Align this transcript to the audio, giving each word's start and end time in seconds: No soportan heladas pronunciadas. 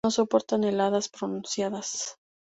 No 0.03 0.09
soportan 0.09 0.63
heladas 0.63 1.09
pronunciadas. 1.09 2.17